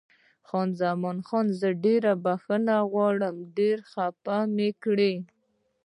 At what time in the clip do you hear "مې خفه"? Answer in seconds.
3.83-4.39